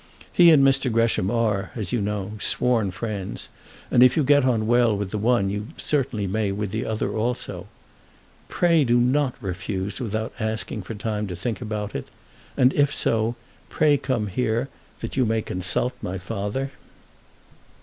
He 0.33 0.49
and 0.49 0.65
Mr. 0.65 0.91
Gresham 0.91 1.29
are, 1.29 1.69
as 1.75 1.91
you 1.91 2.01
know, 2.01 2.31
sworn 2.39 2.89
friends, 2.89 3.49
and 3.91 4.01
if 4.01 4.17
you 4.17 4.23
get 4.23 4.43
on 4.43 4.65
well 4.65 4.97
with 4.97 5.11
the 5.11 5.19
one 5.19 5.51
you 5.51 5.67
certainly 5.77 6.25
may 6.25 6.51
with 6.51 6.71
the 6.71 6.87
other 6.87 7.11
also. 7.13 7.67
Pray 8.47 8.83
do 8.83 8.97
not 8.99 9.35
refuse 9.39 9.99
without 10.01 10.33
asking 10.39 10.81
for 10.81 10.95
time 10.95 11.27
to 11.27 11.35
think 11.35 11.61
about 11.61 11.93
it; 11.93 12.07
and 12.57 12.73
if 12.73 12.91
so, 12.91 13.35
pray 13.69 13.95
come 13.95 14.25
here, 14.25 14.69
that 15.01 15.17
you 15.17 15.23
may 15.23 15.43
consult 15.43 15.93
my 16.01 16.17
father. 16.17 16.71